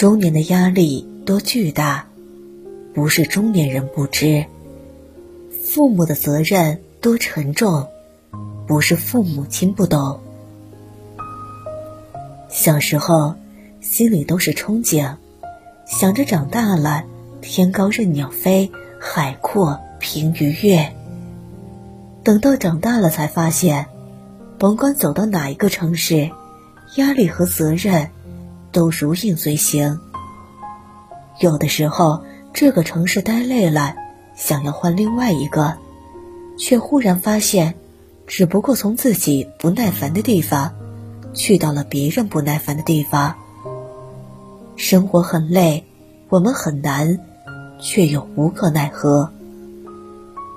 [0.00, 2.06] 中年的压力多巨大，
[2.94, 4.46] 不是中年人不知；
[5.62, 7.86] 父母的责任多沉重，
[8.66, 10.20] 不是父母亲不懂。
[12.48, 13.34] 小时候，
[13.82, 15.16] 心里都是憧憬，
[15.84, 17.04] 想着长大了，
[17.42, 20.94] 天高任鸟飞，海阔凭鱼跃。
[22.24, 23.84] 等到长大了，才发现，
[24.58, 26.30] 甭管走到哪一个城市，
[26.96, 28.08] 压力和责任
[28.72, 29.98] 都如影随形。
[31.40, 32.22] 有的时候，
[32.52, 33.94] 这个城市待累了，
[34.36, 35.74] 想要换另外一个，
[36.58, 37.74] 却忽然发现，
[38.26, 40.72] 只不过从自己不耐烦的地方。
[41.32, 43.36] 去到了别人不耐烦的地方，
[44.74, 45.86] 生活很累，
[46.28, 47.20] 我们很难，
[47.80, 49.30] 却又无可奈何。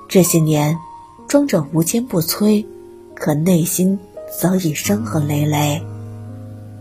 [0.09, 0.75] 这些年，
[1.27, 2.65] 装着无坚不摧，
[3.13, 3.99] 可内心
[4.35, 5.79] 早已伤痕累累；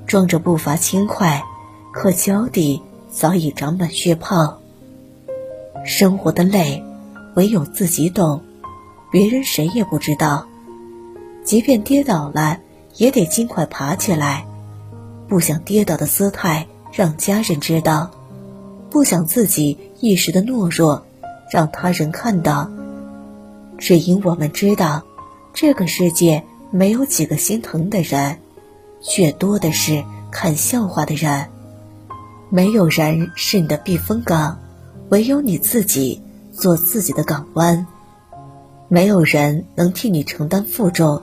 [0.07, 1.43] 装着步伐轻快，
[1.93, 4.59] 可脚底早已长满血泡。
[5.85, 6.83] 生活的累，
[7.35, 8.41] 唯有自己懂，
[9.11, 10.47] 别人谁也不知道。
[11.45, 12.59] 即便跌倒了。
[12.99, 14.45] 也得尽快爬起来，
[15.27, 18.11] 不想跌倒的姿态让家人知道，
[18.91, 21.03] 不想自己一时的懦弱
[21.51, 22.71] 让他人看到。
[23.79, 25.03] 只因我们知道，
[25.55, 28.39] 这个世界没有几个心疼的人，
[29.03, 31.47] 却多的是看笑话的人。
[32.49, 34.61] 没有人是你的避风港，
[35.09, 36.23] 唯有你自己
[36.53, 37.87] 做自己的港湾。
[38.89, 41.23] 没有人能替你承担负重。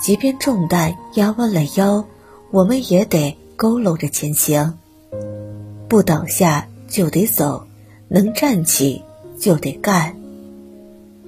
[0.00, 2.04] 即便重担压弯了腰，
[2.50, 4.76] 我们也得佝偻着前行。
[5.88, 7.66] 不倒下就得走，
[8.08, 9.02] 能站起
[9.38, 10.16] 就得干。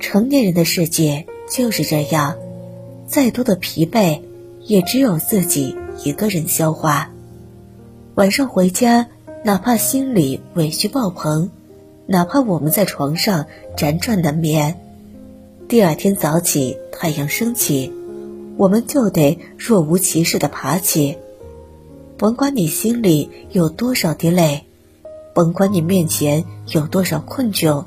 [0.01, 2.35] 成年人的世界就是这样，
[3.07, 4.21] 再多的疲惫，
[4.67, 7.11] 也只有自己一个人消化。
[8.17, 9.07] 晚上回家，
[9.45, 11.51] 哪怕心里委屈爆棚，
[12.07, 14.81] 哪怕我们在床上辗转难眠，
[15.69, 17.93] 第二天早起，太阳升起。
[18.57, 21.19] 我们就得若无其事的爬起，
[22.17, 24.65] 甭管你心里有多少滴泪，
[25.35, 27.85] 甭管你面前有多少困窘，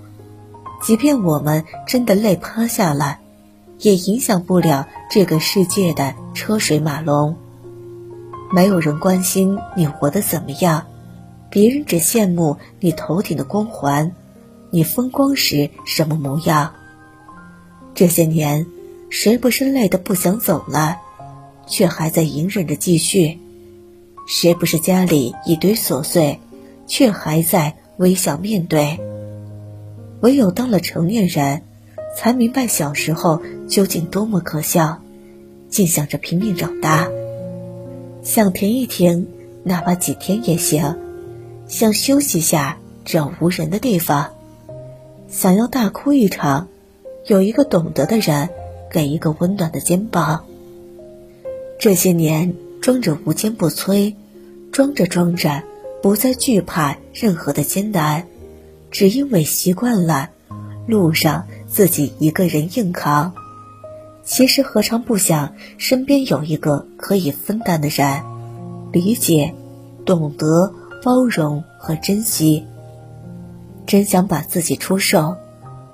[0.84, 3.18] 即便我们真的累趴下了，
[3.80, 7.36] 也影响不了这个世界的车水马龙。
[8.54, 10.86] 没有人关心你活得怎么样，
[11.50, 14.12] 别人只羡慕你头顶的光环，
[14.70, 16.74] 你风光时什么模样。
[17.96, 18.68] 这些年。
[19.12, 20.98] 谁不是累得不想走了，
[21.66, 23.40] 却还在隐忍着继续？
[24.28, 26.40] 谁不是家里一堆琐碎，
[26.86, 29.00] 却还在微笑面对？
[30.22, 31.64] 唯有当了成年人，
[32.16, 35.02] 才明白小时候究竟多么可笑，
[35.70, 37.08] 竟想着拼命长大。
[38.24, 39.28] 想停一停，
[39.64, 40.96] 哪怕几天也行；
[41.68, 44.32] 想休息下，找无人的地方；
[45.28, 46.68] 想要大哭一场，
[47.26, 48.50] 有一个懂得的人。
[48.92, 50.46] 给一个温暖的肩膀。
[51.78, 54.16] 这些年装着无坚不摧，
[54.72, 55.62] 装着装着
[56.02, 58.26] 不再惧怕任何的艰难，
[58.90, 60.32] 只因为习惯了
[60.88, 63.34] 路上自己一个人硬扛。
[64.24, 68.22] 其实何尝不想身边有一个可以分担的人，
[68.92, 69.54] 理解、
[70.06, 72.66] 懂得、包容和珍惜。
[73.88, 75.36] 真想把自己出售，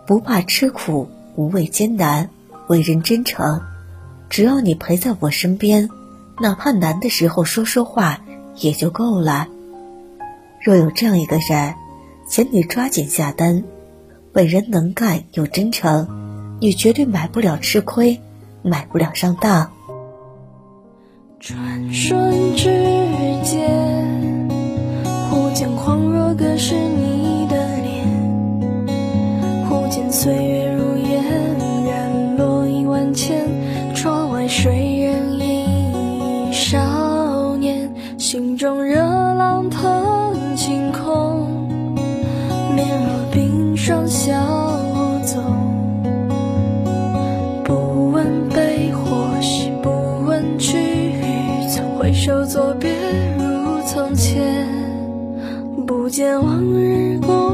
[0.06, 2.30] 不怕吃苦，无畏艰难。
[2.68, 3.62] 为人真诚，
[4.28, 5.90] 只要你陪在我身边，
[6.42, 8.20] 哪怕难的时候说说话
[8.56, 9.48] 也就够了。
[10.62, 11.76] 若有这样一个人，
[12.28, 13.64] 请你抓紧下单。
[14.36, 18.20] 本人能干又真诚，你绝对买不了吃亏，
[18.64, 19.72] 买不了上当。
[21.40, 21.58] 转
[21.94, 22.66] 瞬之
[23.46, 24.50] 间，
[25.30, 28.06] 忽见恍若隔世你的脸，
[29.70, 30.65] 忽见岁月
[52.26, 52.90] 手，作别
[53.38, 54.68] 如从前，
[55.86, 57.45] 不见往日光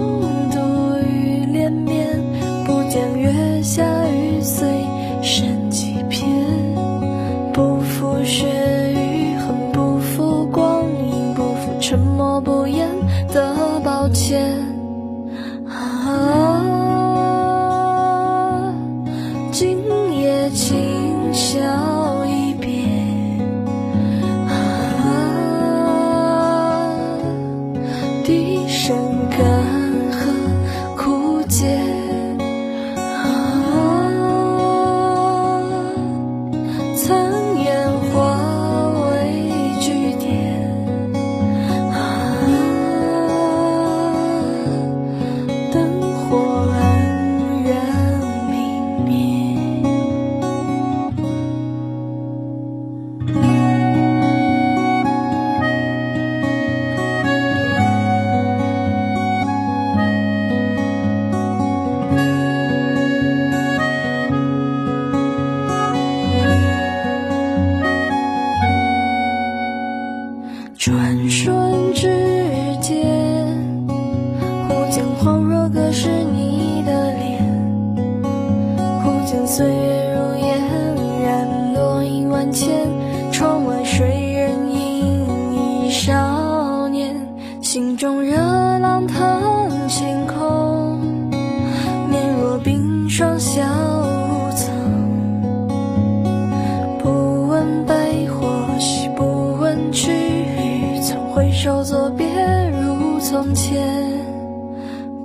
[103.44, 104.32] 从前。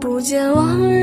[0.01, 0.96] 不见往日